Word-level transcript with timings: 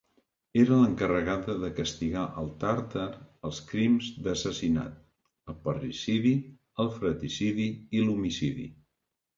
Era 0.59 0.77
l'encarregada 0.77 1.55
de 1.63 1.69
castigar 1.79 2.23
al 2.43 2.49
Tàrtar 2.65 3.05
els 3.51 3.61
crims 3.73 4.09
d'assassinat: 4.29 4.97
el 5.53 5.61
parricidi, 5.69 6.35
el 6.87 6.93
fratricidi, 6.99 7.73
i 8.01 8.05
l'homicidi. 8.09 8.69